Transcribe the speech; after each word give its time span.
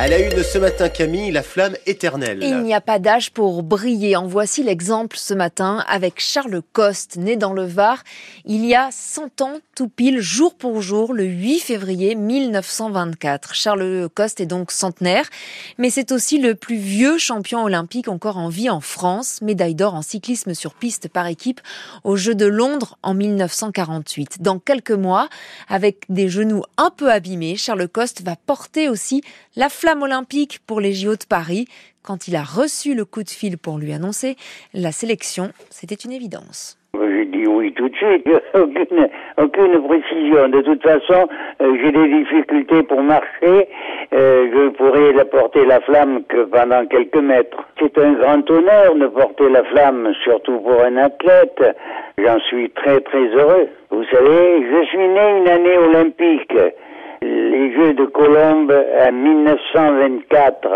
À 0.00 0.06
la 0.06 0.20
une 0.20 0.44
ce 0.44 0.58
matin, 0.58 0.88
Camille, 0.88 1.32
la 1.32 1.42
flamme 1.42 1.74
éternelle. 1.84 2.38
Il 2.40 2.62
n'y 2.62 2.72
a 2.72 2.80
pas 2.80 3.00
d'âge 3.00 3.32
pour 3.32 3.64
briller. 3.64 4.14
En 4.14 4.28
voici 4.28 4.62
l'exemple 4.62 5.16
ce 5.16 5.34
matin 5.34 5.84
avec 5.88 6.20
Charles 6.20 6.62
Coste, 6.72 7.16
né 7.16 7.34
dans 7.34 7.52
le 7.52 7.64
Var 7.64 8.04
il 8.44 8.64
y 8.64 8.76
a 8.76 8.90
100 8.92 9.40
ans, 9.40 9.58
tout 9.78 9.88
pile, 9.88 10.18
jour 10.18 10.56
pour 10.56 10.82
jour, 10.82 11.14
le 11.14 11.22
8 11.22 11.60
février 11.60 12.16
1924. 12.16 13.54
Charles 13.54 14.08
Coste 14.12 14.40
est 14.40 14.46
donc 14.46 14.72
centenaire, 14.72 15.30
mais 15.78 15.88
c'est 15.88 16.10
aussi 16.10 16.38
le 16.38 16.56
plus 16.56 16.74
vieux 16.74 17.16
champion 17.16 17.62
olympique 17.62 18.08
encore 18.08 18.38
en 18.38 18.48
vie 18.48 18.70
en 18.70 18.80
France, 18.80 19.40
médaille 19.40 19.76
d'or 19.76 19.94
en 19.94 20.02
cyclisme 20.02 20.52
sur 20.52 20.74
piste 20.74 21.08
par 21.08 21.28
équipe 21.28 21.60
aux 22.02 22.16
Jeux 22.16 22.34
de 22.34 22.46
Londres 22.46 22.98
en 23.04 23.14
1948. 23.14 24.42
Dans 24.42 24.58
quelques 24.58 24.90
mois, 24.90 25.28
avec 25.68 26.06
des 26.08 26.28
genoux 26.28 26.64
un 26.76 26.90
peu 26.90 27.12
abîmés, 27.12 27.54
Charles 27.54 27.86
Coste 27.86 28.22
va 28.22 28.34
porter 28.34 28.88
aussi 28.88 29.22
la 29.54 29.68
flamme 29.68 30.02
olympique 30.02 30.58
pour 30.66 30.80
les 30.80 30.92
JO 30.92 31.14
de 31.14 31.24
Paris. 31.28 31.68
Quand 32.02 32.26
il 32.26 32.34
a 32.34 32.42
reçu 32.42 32.96
le 32.96 33.04
coup 33.04 33.22
de 33.22 33.30
fil 33.30 33.56
pour 33.56 33.78
lui 33.78 33.92
annoncer 33.92 34.36
la 34.74 34.90
sélection, 34.90 35.52
c'était 35.70 35.94
une 35.94 36.10
évidence. 36.10 36.78
Oui 37.46 37.72
tout 37.72 37.88
de 37.88 37.94
suite, 37.96 38.28
aucune, 38.54 39.08
aucune 39.36 39.82
précision. 39.86 40.48
De 40.48 40.60
toute 40.62 40.82
façon, 40.82 41.28
euh, 41.62 41.76
j'ai 41.82 41.92
des 41.92 42.08
difficultés 42.08 42.82
pour 42.82 43.02
marcher. 43.02 43.68
Euh, 44.12 44.48
je 44.52 44.68
pourrais 44.70 45.12
la 45.12 45.24
porter 45.24 45.64
la 45.66 45.80
flamme 45.80 46.24
que 46.28 46.44
pendant 46.44 46.86
quelques 46.86 47.16
mètres. 47.16 47.64
C'est 47.78 47.96
un 47.98 48.12
grand 48.12 48.50
honneur 48.50 48.94
de 48.94 49.06
porter 49.06 49.48
la 49.50 49.64
flamme, 49.64 50.12
surtout 50.24 50.58
pour 50.60 50.82
un 50.82 50.96
athlète. 50.96 51.76
J'en 52.18 52.38
suis 52.40 52.70
très 52.70 53.00
très 53.00 53.26
heureux. 53.28 53.68
Vous 53.90 54.04
savez, 54.04 54.66
je 54.70 54.84
suis 54.86 55.08
né 55.08 55.38
une 55.38 55.48
année 55.48 55.78
olympique 55.78 56.54
les 57.22 57.72
Jeux 57.72 57.94
de 57.94 58.04
Colombe 58.06 58.72
en 58.72 59.12
1924. 59.12 60.68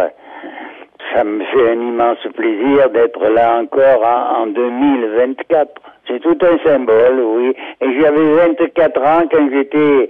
Ça 1.14 1.24
me 1.24 1.44
fait 1.44 1.70
un 1.70 1.80
immense 1.80 2.26
plaisir 2.34 2.90
d'être 2.90 3.28
là 3.28 3.60
encore 3.60 4.04
en, 4.04 4.46
2024. 4.46 5.91
C'est 6.06 6.20
tout 6.20 6.38
un 6.42 6.58
symbole, 6.68 7.20
oui. 7.20 7.54
Et 7.80 8.00
j'avais 8.00 8.34
24 8.34 9.02
ans 9.02 9.22
quand 9.30 9.50
j'étais 9.50 10.08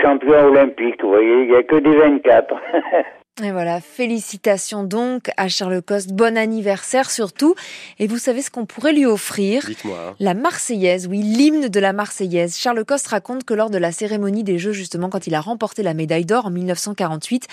champion 0.00 0.48
olympique, 0.48 1.02
vous 1.02 1.10
voyez, 1.10 1.42
il 1.42 1.50
n'y 1.50 1.56
a 1.56 1.62
que 1.62 1.76
des 1.76 1.96
24. 1.96 2.54
Et 3.40 3.50
voilà, 3.50 3.80
félicitations 3.80 4.84
donc 4.84 5.30
à 5.38 5.48
Charles 5.48 5.80
Coste, 5.80 6.12
bon 6.12 6.36
anniversaire 6.36 7.10
surtout. 7.10 7.54
Et 7.98 8.06
vous 8.06 8.18
savez 8.18 8.42
ce 8.42 8.50
qu'on 8.50 8.66
pourrait 8.66 8.92
lui 8.92 9.06
offrir? 9.06 9.64
Dites-moi. 9.64 10.14
La 10.20 10.34
Marseillaise, 10.34 11.06
oui, 11.06 11.22
l'hymne 11.22 11.68
de 11.68 11.80
la 11.80 11.94
Marseillaise. 11.94 12.58
Charles 12.58 12.84
Coste 12.84 13.06
raconte 13.06 13.44
que 13.44 13.54
lors 13.54 13.70
de 13.70 13.78
la 13.78 13.90
cérémonie 13.90 14.44
des 14.44 14.58
Jeux, 14.58 14.72
justement, 14.72 15.08
quand 15.08 15.26
il 15.26 15.34
a 15.34 15.40
remporté 15.40 15.82
la 15.82 15.94
médaille 15.94 16.26
d'or 16.26 16.44
en 16.44 16.50
1948, 16.50 17.48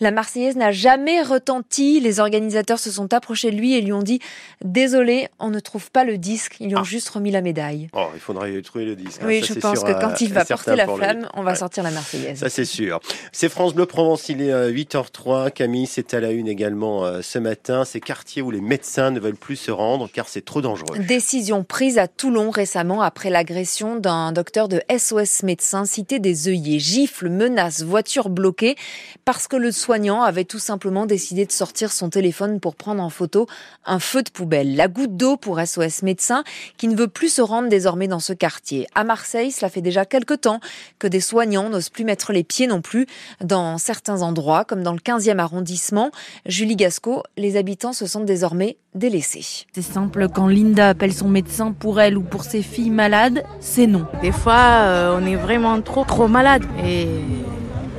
la 0.00 0.10
Marseillaise 0.10 0.56
n'a 0.56 0.70
jamais 0.70 1.22
retenti. 1.22 1.98
Les 2.00 2.20
organisateurs 2.20 2.78
se 2.78 2.90
sont 2.90 3.14
approchés 3.14 3.50
de 3.50 3.56
lui 3.56 3.72
et 3.74 3.80
lui 3.80 3.94
ont 3.94 4.02
dit 4.02 4.18
Désolé, 4.62 5.28
on 5.38 5.48
ne 5.48 5.60
trouve 5.60 5.90
pas 5.90 6.04
le 6.04 6.18
disque. 6.18 6.56
Ils 6.60 6.68
lui 6.68 6.76
ont 6.76 6.80
ah. 6.80 6.84
juste 6.84 7.08
remis 7.08 7.30
la 7.30 7.40
médaille. 7.40 7.88
Oh, 7.94 8.08
il 8.12 8.20
faudrait 8.20 8.60
trouver 8.60 8.84
le 8.84 8.96
disque. 8.96 9.22
Hein. 9.22 9.26
Oui, 9.28 9.42
je 9.42 9.54
pense 9.54 9.82
que 9.82 9.98
quand 9.98 10.20
il 10.20 10.30
va 10.34 10.44
porter 10.44 10.76
la 10.76 10.86
flamme, 10.86 11.26
on 11.32 11.42
va 11.42 11.54
sortir 11.54 11.84
la 11.84 11.90
Marseillaise. 11.90 12.40
Ça, 12.40 12.50
c'est 12.50 12.66
sûr. 12.66 13.00
C'est 13.32 13.48
France 13.48 13.72
Bleu 13.74 13.86
Provence, 13.86 14.28
il 14.28 14.42
est 14.42 14.70
8h30. 14.70 15.21
Camille, 15.54 15.86
c'est 15.86 16.14
à 16.14 16.20
la 16.20 16.30
une 16.30 16.48
également 16.48 17.04
euh, 17.04 17.20
ce 17.22 17.38
matin. 17.38 17.84
Ces 17.84 18.00
quartiers 18.00 18.42
où 18.42 18.50
les 18.50 18.60
médecins 18.60 19.10
ne 19.10 19.20
veulent 19.20 19.36
plus 19.36 19.56
se 19.56 19.70
rendre 19.70 20.08
car 20.12 20.28
c'est 20.28 20.44
trop 20.44 20.60
dangereux. 20.60 20.98
Décision 20.98 21.64
prise 21.64 21.98
à 21.98 22.08
Toulon 22.08 22.50
récemment 22.50 23.02
après 23.02 23.30
l'agression 23.30 23.96
d'un 23.96 24.32
docteur 24.32 24.68
de 24.68 24.82
SOS 24.96 25.44
médecin 25.44 25.84
cité 25.84 26.18
des 26.18 26.48
œillets. 26.48 26.78
Gifles, 26.78 27.28
menaces, 27.28 27.82
voitures 27.82 28.30
bloquées 28.30 28.76
parce 29.24 29.46
que 29.46 29.56
le 29.56 29.70
soignant 29.70 30.22
avait 30.22 30.44
tout 30.44 30.58
simplement 30.58 31.06
décidé 31.06 31.46
de 31.46 31.52
sortir 31.52 31.92
son 31.92 32.10
téléphone 32.10 32.58
pour 32.58 32.74
prendre 32.74 33.02
en 33.02 33.10
photo 33.10 33.46
un 33.84 33.98
feu 33.98 34.22
de 34.22 34.30
poubelle. 34.30 34.76
La 34.76 34.88
goutte 34.88 35.16
d'eau 35.16 35.36
pour 35.36 35.60
SOS 35.60 36.02
médecin 36.02 36.42
qui 36.76 36.88
ne 36.88 36.96
veut 36.96 37.08
plus 37.08 37.32
se 37.32 37.42
rendre 37.42 37.68
désormais 37.68 38.08
dans 38.08 38.20
ce 38.20 38.32
quartier. 38.32 38.86
À 38.94 39.04
Marseille, 39.04 39.52
cela 39.52 39.68
fait 39.68 39.82
déjà 39.82 40.04
quelque 40.04 40.34
temps 40.34 40.60
que 40.98 41.06
des 41.06 41.20
soignants 41.20 41.68
n'osent 41.68 41.90
plus 41.90 42.04
mettre 42.04 42.32
les 42.32 42.44
pieds 42.44 42.66
non 42.66 42.80
plus 42.80 43.06
dans 43.40 43.78
certains 43.78 44.22
endroits 44.22 44.64
comme 44.64 44.82
dans 44.82 44.92
le 44.92 45.00
15e 45.12 45.38
arrondissement. 45.38 46.10
Julie 46.46 46.76
Gasco, 46.76 47.22
les 47.36 47.56
habitants 47.56 47.92
se 47.92 48.06
sentent 48.06 48.24
désormais 48.24 48.76
délaissés. 48.94 49.66
C'est 49.72 49.82
simple, 49.82 50.28
quand 50.32 50.46
Linda 50.46 50.90
appelle 50.90 51.12
son 51.12 51.28
médecin 51.28 51.72
pour 51.72 52.00
elle 52.00 52.16
ou 52.16 52.22
pour 52.22 52.44
ses 52.44 52.62
filles 52.62 52.90
malades, 52.90 53.42
c'est 53.60 53.86
non. 53.86 54.06
Des 54.22 54.32
fois, 54.32 54.54
euh, 54.54 55.18
on 55.20 55.26
est 55.26 55.36
vraiment 55.36 55.80
trop, 55.82 56.04
trop 56.04 56.28
malade 56.28 56.62
et 56.84 57.08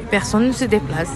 personne 0.10 0.48
ne 0.48 0.52
se 0.52 0.66
déplace. 0.66 1.12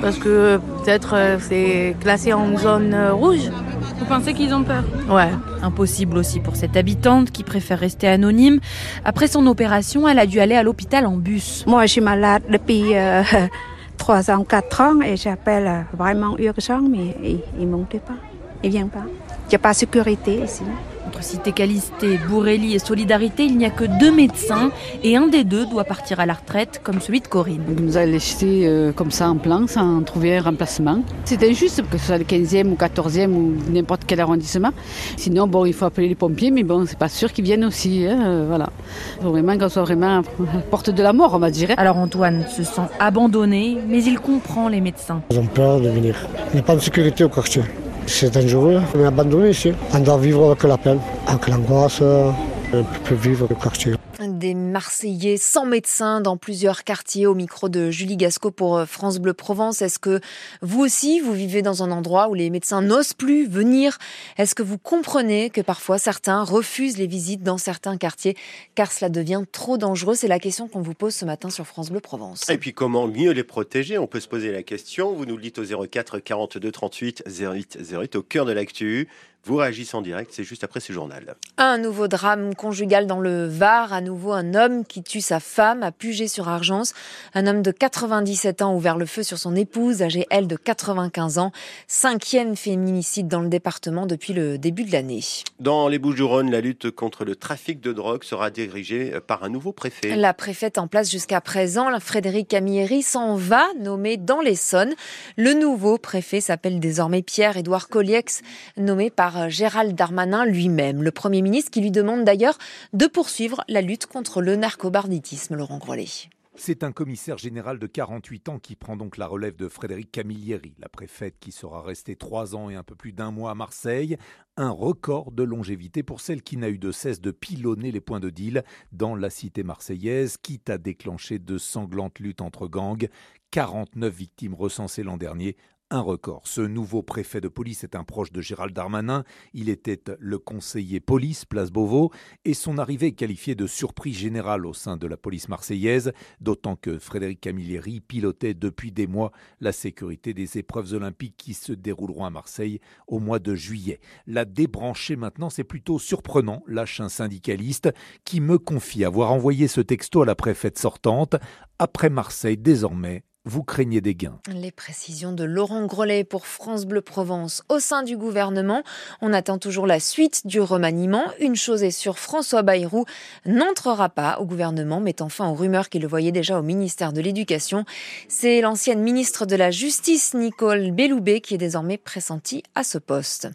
Parce 0.00 0.16
que 0.16 0.58
peut-être 0.82 1.14
euh, 1.14 1.36
c'est 1.38 1.94
classé 2.00 2.32
en 2.32 2.56
zone 2.56 2.94
euh, 2.94 3.12
rouge. 3.12 3.50
Vous 3.98 4.06
pensez 4.06 4.32
qu'ils 4.32 4.54
ont 4.54 4.62
peur? 4.62 4.82
Ouais. 5.10 5.28
Impossible 5.62 6.16
aussi 6.16 6.40
pour 6.40 6.56
cette 6.56 6.76
habitante 6.76 7.30
qui 7.30 7.44
préfère 7.44 7.78
rester 7.78 8.08
anonyme. 8.08 8.58
Après 9.04 9.26
son 9.26 9.46
opération, 9.46 10.08
elle 10.08 10.18
a 10.18 10.26
dû 10.26 10.40
aller 10.40 10.54
à 10.54 10.62
l'hôpital 10.62 11.04
en 11.04 11.16
bus. 11.16 11.64
Moi, 11.66 11.84
je 11.84 11.92
suis 11.92 12.00
malade 12.00 12.42
depuis 12.48 12.94
3 13.98 14.30
ans, 14.30 14.44
4 14.44 14.80
ans 14.80 15.00
et 15.00 15.16
j'appelle 15.16 15.86
vraiment 15.92 16.36
urgent, 16.38 16.80
mais 16.80 17.16
il 17.58 17.66
ne 17.66 17.72
monte 17.72 17.98
pas. 18.00 18.14
Il 18.62 18.70
vient 18.70 18.88
pas. 18.88 19.04
Il 19.46 19.48
n'y 19.50 19.56
a 19.56 19.58
pas 19.58 19.72
de 19.72 19.76
sécurité 19.76 20.40
ici. 20.44 20.62
Entre 21.06 21.22
Cité 21.22 21.52
Calisté, 21.52 22.18
Bourrelli 22.28 22.74
et 22.74 22.78
Solidarité, 22.78 23.44
il 23.44 23.58
n'y 23.58 23.66
a 23.66 23.70
que 23.70 23.84
deux 23.84 24.10
médecins 24.10 24.70
et 25.02 25.16
un 25.16 25.26
des 25.26 25.44
deux 25.44 25.66
doit 25.66 25.84
partir 25.84 26.20
à 26.20 26.26
la 26.26 26.32
retraite, 26.32 26.80
comme 26.82 27.00
celui 27.00 27.20
de 27.20 27.26
Corinne. 27.26 27.62
Il 27.76 27.84
nous 27.84 27.96
a 27.96 28.06
laissé 28.06 28.62
euh, 28.64 28.92
comme 28.92 29.10
ça 29.10 29.28
en 29.28 29.36
plan, 29.36 29.66
sans 29.66 30.02
trouver 30.02 30.38
un 30.38 30.42
remplacement. 30.42 31.02
C'est 31.24 31.42
injuste 31.42 31.82
que 31.90 31.98
ce 31.98 32.06
soit 32.06 32.18
le 32.18 32.24
15e 32.24 32.68
ou 32.68 32.76
14e 32.76 33.30
ou 33.30 33.52
n'importe 33.70 34.02
quel 34.06 34.20
arrondissement. 34.20 34.70
Sinon, 35.16 35.48
bon, 35.48 35.66
il 35.66 35.74
faut 35.74 35.84
appeler 35.84 36.08
les 36.08 36.14
pompiers, 36.14 36.50
mais 36.50 36.62
bon, 36.62 36.86
c'est 36.86 36.98
pas 36.98 37.08
sûr 37.08 37.32
qu'ils 37.32 37.44
viennent 37.44 37.64
aussi. 37.64 38.06
Hein, 38.06 38.18
euh, 38.24 38.44
voilà. 38.48 38.70
Il 39.18 39.24
faut 39.24 39.30
vraiment 39.30 39.58
qu'on 39.58 39.68
soit 39.68 39.82
vraiment 39.82 40.20
à 40.20 40.22
la 40.54 40.60
porte 40.70 40.90
de 40.90 41.02
la 41.02 41.12
mort, 41.12 41.34
on 41.34 41.38
va 41.38 41.50
dire. 41.50 41.70
Alors 41.76 41.98
Antoine 41.98 42.46
se 42.48 42.62
sent 42.62 42.88
abandonné, 43.00 43.76
mais 43.86 44.02
il 44.02 44.18
comprend 44.20 44.68
les 44.68 44.80
médecins. 44.80 45.20
Ils 45.30 45.38
ont 45.38 45.46
peur 45.46 45.80
de 45.80 45.88
venir. 45.88 46.14
Il 46.50 46.54
n'y 46.54 46.60
a 46.60 46.62
pas 46.62 46.76
de 46.76 46.80
sécurité 46.80 47.24
au 47.24 47.28
quartier. 47.28 47.62
C'est 48.06 48.30
dangereux, 48.34 48.80
on 48.94 49.00
est 49.00 49.04
abandonné 49.04 49.50
ici. 49.50 49.72
On 49.94 50.00
doit 50.00 50.18
vivre 50.18 50.50
avec 50.50 50.62
la 50.64 50.76
peine, 50.76 51.00
avec 51.26 51.48
l'angoisse, 51.48 52.00
on 52.02 52.84
peut 53.04 53.14
vivre 53.14 53.46
le 53.48 53.54
quartier. 53.56 53.94
Des 54.28 54.54
Marseillais 54.54 55.36
sans 55.36 55.66
médecin 55.66 56.20
dans 56.20 56.36
plusieurs 56.36 56.84
quartiers 56.84 57.26
au 57.26 57.34
micro 57.34 57.68
de 57.68 57.90
Julie 57.90 58.16
Gasco 58.16 58.50
pour 58.50 58.76
euh, 58.76 58.86
France 58.86 59.18
Bleu 59.18 59.32
Provence. 59.32 59.82
Est-ce 59.82 59.98
que 59.98 60.20
vous 60.60 60.80
aussi, 60.80 61.20
vous 61.20 61.32
vivez 61.32 61.62
dans 61.62 61.82
un 61.82 61.90
endroit 61.90 62.28
où 62.28 62.34
les 62.34 62.48
médecins 62.50 62.82
n'osent 62.82 63.14
plus 63.14 63.46
venir? 63.46 63.98
Est-ce 64.38 64.54
que 64.54 64.62
vous 64.62 64.78
comprenez 64.78 65.50
que 65.50 65.60
parfois 65.60 65.98
certains 65.98 66.42
refusent 66.42 66.98
les 66.98 67.06
visites 67.06 67.42
dans 67.42 67.58
certains 67.58 67.96
quartiers? 67.96 68.36
Car 68.74 68.92
cela 68.92 69.08
devient 69.08 69.42
trop 69.50 69.78
dangereux 69.78 70.14
C'est 70.14 70.28
la 70.28 70.38
question 70.38 70.68
qu'on 70.68 70.82
vous 70.82 70.94
pose 70.94 71.14
ce 71.14 71.24
matin 71.24 71.50
sur 71.50 71.66
France 71.66 71.90
Bleu 71.90 72.00
Provence. 72.00 72.48
Et 72.48 72.58
puis 72.58 72.72
comment 72.72 73.08
mieux 73.08 73.32
les 73.32 73.44
protéger? 73.44 73.98
On 73.98 74.06
peut 74.06 74.20
se 74.20 74.28
poser 74.28 74.52
la 74.52 74.62
question. 74.62 75.12
Vous 75.14 75.26
nous 75.26 75.36
le 75.36 75.42
dites 75.42 75.58
au 75.58 75.86
04 75.86 76.18
42 76.18 76.70
38 76.70 77.24
08 77.26 77.78
08 77.92 78.16
au 78.16 78.22
cœur 78.22 78.46
de 78.46 78.52
l'actu. 78.52 79.08
Vous 79.44 79.56
réagissez 79.56 79.96
en 79.96 80.02
direct, 80.02 80.30
c'est 80.32 80.44
juste 80.44 80.62
après 80.62 80.78
ce 80.78 80.92
journal. 80.92 81.34
Un 81.56 81.76
nouveau 81.76 82.06
drame 82.06 82.54
conjugal 82.54 83.08
dans 83.08 83.18
le 83.18 83.48
Var, 83.48 83.92
à 83.92 84.00
nouveau 84.00 84.30
un 84.30 84.54
homme 84.54 84.84
qui 84.84 85.02
tue 85.02 85.20
sa 85.20 85.40
femme 85.40 85.82
à 85.82 85.90
Puget-sur-Argence. 85.90 86.94
Un 87.34 87.48
homme 87.48 87.60
de 87.60 87.72
97 87.72 88.62
ans 88.62 88.76
ouvert 88.76 88.96
le 88.96 89.04
feu 89.04 89.24
sur 89.24 89.38
son 89.38 89.56
épouse, 89.56 90.00
âgée 90.00 90.26
elle 90.30 90.46
de 90.46 90.54
95 90.54 91.38
ans. 91.38 91.50
Cinquième 91.88 92.54
féminicide 92.54 93.26
dans 93.26 93.40
le 93.40 93.48
département 93.48 94.06
depuis 94.06 94.32
le 94.32 94.58
début 94.58 94.84
de 94.84 94.92
l'année. 94.92 95.24
Dans 95.58 95.88
les 95.88 95.98
Bouches-du-Rhône, 95.98 96.52
la 96.52 96.60
lutte 96.60 96.92
contre 96.92 97.24
le 97.24 97.34
trafic 97.34 97.80
de 97.80 97.92
drogue 97.92 98.22
sera 98.22 98.50
dirigée 98.50 99.18
par 99.26 99.42
un 99.42 99.48
nouveau 99.48 99.72
préfet. 99.72 100.14
La 100.14 100.34
préfète 100.34 100.78
en 100.78 100.86
place 100.86 101.10
jusqu'à 101.10 101.40
présent, 101.40 101.88
Frédéric 101.98 102.46
Camilleri, 102.46 103.02
s'en 103.02 103.34
va, 103.34 103.66
nommé 103.80 104.18
dans 104.18 104.40
l'Essonne. 104.40 104.94
Le 105.36 105.52
nouveau 105.54 105.98
préfet 105.98 106.40
s'appelle 106.40 106.78
désormais 106.78 107.22
Pierre-Édouard 107.22 107.88
Colliex, 107.88 108.42
nommé 108.76 109.10
par 109.10 109.31
Gérald 109.48 109.94
Darmanin 109.94 110.44
lui-même. 110.44 111.02
Le 111.02 111.10
Premier 111.10 111.42
ministre 111.42 111.70
qui 111.70 111.80
lui 111.80 111.90
demande 111.90 112.24
d'ailleurs 112.24 112.58
de 112.92 113.06
poursuivre 113.06 113.64
la 113.68 113.80
lutte 113.80 114.06
contre 114.06 114.42
le 114.42 114.56
narcobarditisme, 114.56 115.56
Laurent 115.56 115.78
Grollet. 115.78 116.06
C'est 116.54 116.84
un 116.84 116.92
commissaire 116.92 117.38
général 117.38 117.78
de 117.78 117.86
48 117.86 118.50
ans 118.50 118.58
qui 118.58 118.76
prend 118.76 118.96
donc 118.96 119.16
la 119.16 119.26
relève 119.26 119.56
de 119.56 119.68
Frédéric 119.68 120.12
Camilleri, 120.12 120.74
la 120.78 120.88
préfète 120.90 121.36
qui 121.40 121.50
sera 121.50 121.80
restée 121.80 122.14
trois 122.14 122.54
ans 122.54 122.68
et 122.68 122.74
un 122.74 122.82
peu 122.82 122.94
plus 122.94 123.12
d'un 123.12 123.30
mois 123.30 123.50
à 123.50 123.54
Marseille. 123.54 124.18
Un 124.58 124.68
record 124.68 125.32
de 125.32 125.42
longévité 125.44 126.02
pour 126.02 126.20
celle 126.20 126.42
qui 126.42 126.58
n'a 126.58 126.68
eu 126.68 126.76
de 126.76 126.92
cesse 126.92 127.22
de 127.22 127.30
pilonner 127.30 127.90
les 127.90 128.02
points 128.02 128.20
de 128.20 128.28
deal 128.28 128.64
dans 128.92 129.16
la 129.16 129.30
cité 129.30 129.62
marseillaise, 129.62 130.36
quitte 130.36 130.68
à 130.68 130.76
déclencher 130.76 131.38
de 131.38 131.56
sanglantes 131.56 132.18
luttes 132.18 132.42
entre 132.42 132.68
gangs. 132.68 133.08
49 133.52 134.12
victimes 134.14 134.54
recensées 134.54 135.02
l'an 135.02 135.18
dernier, 135.18 135.56
un 135.90 136.00
record. 136.00 136.40
Ce 136.46 136.62
nouveau 136.62 137.02
préfet 137.02 137.42
de 137.42 137.48
police 137.48 137.84
est 137.84 137.94
un 137.94 138.02
proche 138.02 138.32
de 138.32 138.40
Gérald 138.40 138.74
Darmanin. 138.74 139.24
Il 139.52 139.68
était 139.68 140.00
le 140.18 140.38
conseiller 140.38 141.00
police, 141.00 141.44
place 141.44 141.70
Beauvau, 141.70 142.10
et 142.46 142.54
son 142.54 142.78
arrivée 142.78 143.08
est 143.08 143.12
qualifiée 143.12 143.54
de 143.54 143.66
surprise 143.66 144.16
générale 144.16 144.64
au 144.64 144.72
sein 144.72 144.96
de 144.96 145.06
la 145.06 145.18
police 145.18 145.50
marseillaise, 145.50 146.12
d'autant 146.40 146.76
que 146.76 146.98
Frédéric 146.98 147.42
Camilleri 147.42 148.00
pilotait 148.00 148.54
depuis 148.54 148.90
des 148.90 149.06
mois 149.06 149.32
la 149.60 149.72
sécurité 149.72 150.32
des 150.32 150.56
épreuves 150.56 150.94
olympiques 150.94 151.36
qui 151.36 151.52
se 151.52 151.74
dérouleront 151.74 152.24
à 152.24 152.30
Marseille 152.30 152.80
au 153.06 153.18
mois 153.18 153.38
de 153.38 153.54
juillet. 153.54 154.00
La 154.26 154.46
débrancher 154.46 155.16
maintenant, 155.16 155.50
c'est 155.50 155.62
plutôt 155.62 155.98
surprenant, 155.98 156.62
lâche 156.66 157.00
un 157.00 157.10
syndicaliste 157.10 157.90
qui 158.24 158.40
me 158.40 158.58
confie 158.58 159.04
avoir 159.04 159.30
envoyé 159.30 159.68
ce 159.68 159.82
texto 159.82 160.22
à 160.22 160.26
la 160.26 160.36
préfète 160.36 160.78
sortante. 160.78 161.36
Après 161.78 162.08
Marseille, 162.08 162.56
désormais, 162.56 163.24
vous 163.44 163.64
craignez 163.64 164.00
des 164.00 164.14
gains. 164.14 164.38
Les 164.46 164.70
précisions 164.70 165.32
de 165.32 165.42
Laurent 165.42 165.84
Grelet 165.86 166.22
pour 166.22 166.46
France 166.46 166.84
Bleu 166.84 167.00
Provence 167.00 167.64
au 167.68 167.80
sein 167.80 168.04
du 168.04 168.16
gouvernement. 168.16 168.84
On 169.20 169.32
attend 169.32 169.58
toujours 169.58 169.88
la 169.88 169.98
suite 169.98 170.46
du 170.46 170.60
remaniement. 170.60 171.24
Une 171.40 171.56
chose 171.56 171.82
est 171.82 171.90
sûre, 171.90 172.20
François 172.20 172.62
Bayrou 172.62 173.04
n'entrera 173.44 174.10
pas 174.10 174.38
au 174.38 174.44
gouvernement, 174.44 175.00
mettant 175.00 175.28
fin 175.28 175.48
aux 175.48 175.54
rumeurs 175.54 175.88
qu'il 175.88 176.02
le 176.02 176.08
voyait 176.08 176.30
déjà 176.30 176.56
au 176.56 176.62
ministère 176.62 177.12
de 177.12 177.20
l'Éducation. 177.20 177.84
C'est 178.28 178.60
l'ancienne 178.60 179.02
ministre 179.02 179.44
de 179.44 179.56
la 179.56 179.72
Justice, 179.72 180.34
Nicole 180.34 180.92
Belloubet, 180.92 181.40
qui 181.40 181.54
est 181.54 181.58
désormais 181.58 181.98
pressentie 181.98 182.62
à 182.76 182.84
ce 182.84 182.98
poste. 182.98 183.48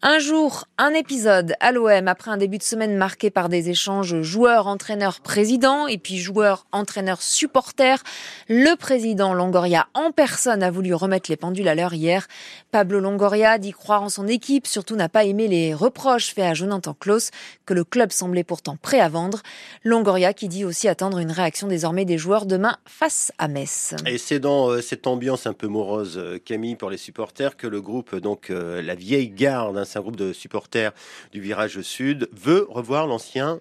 Un 0.00 0.18
jour, 0.18 0.64
un 0.78 0.94
épisode 0.94 1.54
à 1.60 1.72
l'OM 1.72 2.08
après 2.08 2.30
un 2.30 2.38
début 2.38 2.58
de 2.58 2.62
semaine 2.62 2.96
marqué 2.96 3.28
par 3.28 3.50
des 3.50 3.68
échanges 3.68 4.22
joueurs-entraîneurs-présidents 4.22 5.88
et 5.88 5.98
puis 5.98 6.16
joueurs-entraîneurs-supporters. 6.16 8.02
Le 8.48 8.76
président 8.76 9.25
Longoria 9.34 9.88
en 9.94 10.10
personne 10.10 10.62
a 10.62 10.70
voulu 10.70 10.94
remettre 10.94 11.30
les 11.30 11.36
pendules 11.36 11.68
à 11.68 11.74
l'heure 11.74 11.94
hier. 11.94 12.26
Pablo 12.70 13.00
Longoria 13.00 13.58
dit 13.58 13.72
croire 13.72 14.02
en 14.02 14.08
son 14.08 14.26
équipe, 14.26 14.66
surtout 14.66 14.96
n'a 14.96 15.08
pas 15.08 15.24
aimé 15.24 15.48
les 15.48 15.74
reproches 15.74 16.34
faits 16.34 16.44
à 16.44 16.54
Jonathan 16.54 16.94
Klaus, 16.94 17.30
que 17.64 17.74
le 17.74 17.84
club 17.84 18.12
semblait 18.12 18.44
pourtant 18.44 18.76
prêt 18.76 19.00
à 19.00 19.08
vendre. 19.08 19.42
Longoria 19.84 20.32
qui 20.32 20.48
dit 20.48 20.64
aussi 20.64 20.88
attendre 20.88 21.18
une 21.18 21.30
réaction 21.30 21.68
désormais 21.68 22.04
des 22.04 22.18
joueurs 22.18 22.46
demain 22.46 22.76
face 22.84 23.32
à 23.38 23.48
Metz. 23.48 23.94
Et 24.06 24.18
c'est 24.18 24.38
dans 24.38 24.70
euh, 24.70 24.80
cette 24.80 25.06
ambiance 25.06 25.46
un 25.46 25.52
peu 25.52 25.66
morose, 25.66 26.18
euh, 26.18 26.38
Camille, 26.38 26.76
pour 26.76 26.90
les 26.90 26.96
supporters, 26.96 27.56
que 27.56 27.66
le 27.66 27.80
groupe, 27.80 28.14
donc 28.16 28.50
euh, 28.50 28.82
la 28.82 28.94
vieille 28.94 29.30
garde, 29.30 29.76
hein, 29.78 29.84
c'est 29.84 29.98
un 29.98 30.02
groupe 30.02 30.16
de 30.16 30.32
supporters 30.32 30.92
du 31.32 31.40
virage 31.40 31.80
sud, 31.80 32.28
veut 32.32 32.66
revoir 32.68 33.06
l'ancien 33.06 33.60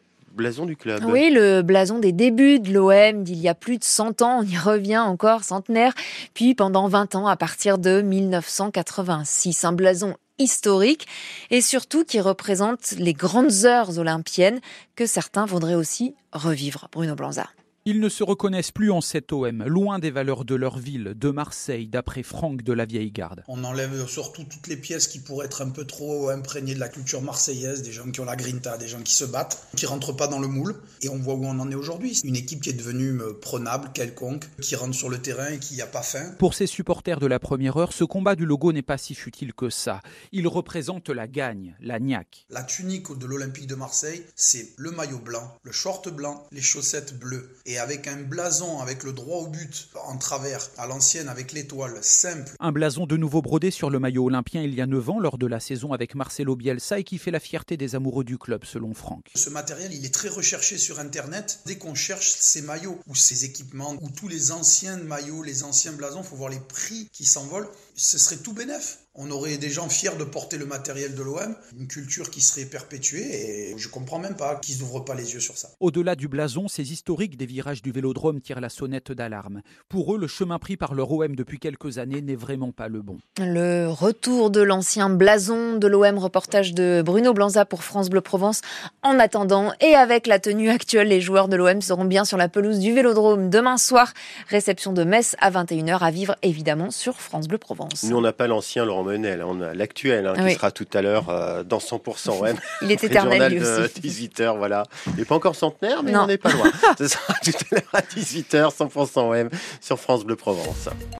Oui, 1.07 1.29
le 1.31 1.61
blason 1.61 1.99
des 1.99 2.11
débuts 2.11 2.59
de 2.59 2.73
l'OM 2.73 3.23
d'il 3.23 3.39
y 3.39 3.47
a 3.47 3.55
plus 3.55 3.77
de 3.77 3.83
100 3.83 4.21
ans, 4.21 4.39
on 4.39 4.43
y 4.43 4.57
revient 4.57 4.97
encore, 4.97 5.43
centenaire, 5.43 5.93
puis 6.33 6.55
pendant 6.55 6.87
20 6.87 7.15
ans 7.15 7.27
à 7.27 7.35
partir 7.35 7.77
de 7.77 8.01
1986. 8.01 9.63
Un 9.63 9.73
blason 9.73 10.15
historique 10.37 11.07
et 11.49 11.61
surtout 11.61 12.03
qui 12.03 12.19
représente 12.19 12.91
les 12.97 13.13
grandes 13.13 13.65
heures 13.65 13.97
olympiennes 13.99 14.59
que 14.95 15.05
certains 15.05 15.45
voudraient 15.45 15.75
aussi 15.75 16.13
revivre. 16.33 16.89
Bruno 16.91 17.15
Blanza. 17.15 17.47
Ils 17.87 17.99
ne 17.99 18.09
se 18.09 18.23
reconnaissent 18.23 18.71
plus 18.71 18.89
en 18.89 18.99
cet 18.99 19.31
OM, 19.31 19.63
loin 19.63 19.99
des 19.99 20.09
valeurs 20.09 20.43
de 20.43 20.55
leur 20.55 20.79
ville, 20.79 21.13
de 21.15 21.29
Marseille, 21.29 21.87
d'après 21.87 22.23
Franck 22.23 22.63
de 22.63 22.73
la 22.73 22.85
Vieille 22.85 23.11
Garde. 23.11 23.43
On 23.47 23.63
enlève 23.63 24.07
surtout 24.07 24.43
toutes 24.43 24.65
les 24.65 24.75
pièces 24.75 25.07
qui 25.07 25.19
pourraient 25.19 25.45
être 25.45 25.61
un 25.61 25.69
peu 25.69 25.85
trop 25.85 26.29
imprégnées 26.29 26.73
de 26.73 26.79
la 26.79 26.89
culture 26.89 27.21
marseillaise, 27.21 27.83
des 27.83 27.91
gens 27.91 28.09
qui 28.09 28.21
ont 28.21 28.25
la 28.25 28.35
grinta, 28.35 28.79
des 28.79 28.87
gens 28.87 29.03
qui 29.03 29.13
se 29.13 29.23
battent, 29.23 29.67
qui 29.77 29.85
rentrent 29.85 30.13
pas 30.13 30.27
dans 30.27 30.39
le 30.39 30.47
moule. 30.47 30.73
Et 31.03 31.09
on 31.09 31.19
voit 31.19 31.35
où 31.35 31.45
on 31.45 31.59
en 31.59 31.69
est 31.69 31.75
aujourd'hui. 31.75 32.19
Une 32.23 32.35
équipe 32.35 32.61
qui 32.61 32.71
est 32.71 32.73
devenue 32.73 33.21
euh, 33.21 33.33
prenable, 33.39 33.91
quelconque, 33.93 34.45
qui 34.59 34.75
rentre 34.75 34.95
sur 34.95 35.09
le 35.09 35.19
terrain 35.19 35.49
et 35.49 35.59
qui 35.59 35.75
n'y 35.75 35.83
a 35.83 35.85
pas 35.85 36.01
faim. 36.01 36.33
Pour 36.39 36.55
ces 36.55 36.65
supporters 36.65 37.19
de 37.19 37.27
la 37.27 37.37
première 37.37 37.77
heure, 37.77 37.93
ce 37.93 38.03
combat 38.03 38.35
du 38.35 38.47
logo 38.47 38.73
n'est 38.73 38.81
pas 38.81 38.97
si 38.97 39.13
futile 39.13 39.53
que 39.53 39.69
ça. 39.69 40.01
Il 40.31 40.47
représente 40.47 41.11
la 41.11 41.27
gagne, 41.27 41.75
la 41.81 41.99
niaque. 41.99 42.47
La 42.49 42.63
tunique 42.63 43.15
de 43.15 43.27
l'Olympique 43.27 43.67
de 43.67 43.75
Marseille, 43.75 44.25
c'est 44.35 44.73
le 44.77 44.89
maillot 44.89 45.19
blanc, 45.19 45.55
le 45.61 45.71
short 45.71 46.09
blanc, 46.09 46.47
les 46.51 46.61
chaussettes 46.61 47.19
bleues. 47.19 47.55
Et 47.67 47.74
et 47.75 47.77
avec 47.77 48.07
un 48.07 48.21
blason 48.21 48.79
avec 48.79 49.03
le 49.03 49.11
droit 49.11 49.39
au 49.39 49.47
but 49.47 49.89
en 50.07 50.17
travers, 50.17 50.69
à 50.77 50.87
l'ancienne 50.87 51.27
avec 51.27 51.51
l'étoile, 51.51 51.97
simple. 52.01 52.53
Un 52.61 52.71
blason 52.71 53.05
de 53.05 53.17
nouveau 53.17 53.41
brodé 53.41 53.69
sur 53.69 53.89
le 53.89 53.99
maillot 53.99 54.23
olympien 54.23 54.61
il 54.61 54.73
y 54.73 54.81
a 54.81 54.85
9 54.85 55.09
ans 55.09 55.19
lors 55.19 55.37
de 55.37 55.45
la 55.45 55.59
saison 55.59 55.91
avec 55.91 56.15
Marcelo 56.15 56.55
Bielsa 56.55 56.99
et 56.99 57.03
qui 57.03 57.17
fait 57.17 57.31
la 57.31 57.41
fierté 57.41 57.75
des 57.75 57.95
amoureux 57.95 58.23
du 58.23 58.37
club 58.37 58.63
selon 58.63 58.93
Franck. 58.93 59.25
Ce 59.35 59.49
matériel, 59.49 59.93
il 59.93 60.05
est 60.05 60.13
très 60.13 60.29
recherché 60.29 60.77
sur 60.77 60.99
internet. 60.99 61.59
Dès 61.65 61.77
qu'on 61.77 61.95
cherche 61.95 62.35
ces 62.39 62.61
maillots 62.61 62.99
ou 63.07 63.15
ces 63.15 63.43
équipements 63.43 63.95
ou 64.01 64.09
tous 64.09 64.29
les 64.29 64.53
anciens 64.53 64.97
maillots, 64.97 65.43
les 65.43 65.63
anciens 65.63 65.91
blasons, 65.91 66.23
faut 66.23 66.37
voir 66.37 66.49
les 66.49 66.61
prix 66.61 67.09
qui 67.11 67.25
s'envolent. 67.25 67.67
Ce 67.95 68.17
serait 68.17 68.37
tout 68.37 68.53
bénef 68.53 68.99
on 69.15 69.31
aurait 69.31 69.57
des 69.57 69.69
gens 69.69 69.89
fiers 69.89 70.15
de 70.17 70.23
porter 70.23 70.57
le 70.57 70.65
matériel 70.65 71.15
de 71.15 71.23
l'OM, 71.23 71.55
une 71.77 71.87
culture 71.87 72.29
qui 72.29 72.41
serait 72.41 72.65
perpétuée 72.65 73.71
et 73.71 73.77
je 73.77 73.87
comprends 73.87 74.19
même 74.19 74.35
pas 74.35 74.55
qu'ils 74.55 74.79
n'ouvrent 74.79 75.03
pas 75.03 75.15
les 75.15 75.33
yeux 75.33 75.39
sur 75.39 75.57
ça. 75.57 75.69
Au-delà 75.79 76.15
du 76.15 76.27
blason, 76.27 76.67
ces 76.67 76.91
historiques 76.91 77.37
des 77.37 77.45
virages 77.45 77.81
du 77.81 77.91
vélodrome 77.91 78.41
tirent 78.41 78.59
la 78.59 78.69
sonnette 78.69 79.11
d'alarme. 79.11 79.61
Pour 79.87 80.13
eux, 80.13 80.17
le 80.17 80.27
chemin 80.27 80.59
pris 80.59 80.75
par 80.75 80.93
leur 80.95 81.11
OM 81.11 81.35
depuis 81.35 81.59
quelques 81.59 81.97
années 81.97 82.21
n'est 82.21 82.35
vraiment 82.35 82.71
pas 82.71 82.89
le 82.89 83.01
bon. 83.01 83.17
Le 83.39 83.87
retour 83.87 84.49
de 84.49 84.61
l'ancien 84.61 85.09
blason 85.09 85.77
de 85.77 85.87
l'OM, 85.87 86.17
reportage 86.17 86.73
de 86.73 87.01
Bruno 87.05 87.33
Blanza 87.33 87.65
pour 87.65 87.83
France 87.83 88.09
Bleu 88.09 88.21
Provence. 88.21 88.61
En 89.01 89.19
attendant, 89.19 89.71
et 89.79 89.95
avec 89.95 90.27
la 90.27 90.39
tenue 90.39 90.69
actuelle, 90.69 91.07
les 91.07 91.21
joueurs 91.21 91.47
de 91.47 91.55
l'OM 91.55 91.81
seront 91.81 92.05
bien 92.05 92.25
sur 92.25 92.37
la 92.37 92.49
pelouse 92.49 92.79
du 92.79 92.93
vélodrome 92.93 93.49
demain 93.49 93.77
soir. 93.77 94.13
Réception 94.49 94.91
de 94.91 95.03
Metz 95.03 95.35
à 95.39 95.51
21h 95.51 95.99
à 95.99 96.11
vivre 96.11 96.35
évidemment 96.41 96.91
sur 96.91 97.21
France 97.21 97.47
Bleu 97.47 97.57
Provence. 97.57 98.03
Nous, 98.03 98.17
on 98.17 98.21
n'a 98.21 98.33
pas 98.33 98.47
l'ancien 98.47 98.83
Laurent 98.83 99.04
Menel, 99.05 99.43
on 99.43 99.61
a 99.61 99.73
l'actuel 99.73 100.25
hein, 100.27 100.33
qui 100.35 100.53
sera 100.55 100.71
tout 100.71 100.87
à 100.93 101.01
l'heure 101.01 101.29
euh, 101.29 101.63
dans 101.63 101.77
100% 101.77 102.41
OM. 102.41 102.55
Il 102.81 102.91
est 102.91 103.03
éternel 103.03 103.51
lui 103.51 103.61
aussi. 103.61 104.01
18h, 104.01 104.57
voilà. 104.57 104.83
Il 105.07 105.15
n'est 105.15 105.25
pas 105.25 105.35
encore 105.35 105.55
centenaire, 105.55 106.03
mais 106.03 106.15
on 106.15 106.27
n'est 106.27 106.37
pas 106.37 106.51
loin. 106.51 106.71
Ce 106.97 107.07
sera 107.07 107.33
tout 107.43 107.51
à 107.71 107.75
l'heure 107.75 107.89
à 107.93 108.01
18h, 108.01 108.75
100% 108.75 109.41
OM 109.41 109.49
sur 109.81 109.99
France 109.99 110.25
Bleu 110.25 110.35
Provence. 110.35 110.89